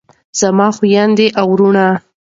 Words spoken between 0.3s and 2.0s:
زما خویندو او وروڼو.